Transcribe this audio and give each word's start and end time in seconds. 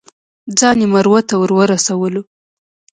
ځان 0.59 0.77
یې 0.83 0.87
مروه 0.93 1.19
ته 1.29 1.35
ورسولو. 1.39 2.21